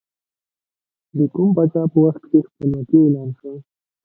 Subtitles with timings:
[1.17, 3.53] د کوم پاچا په وخت کې خپلواکي اعلان شوه؟